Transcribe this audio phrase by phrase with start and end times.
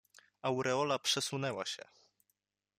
[0.41, 1.83] Aureola przesunęła się.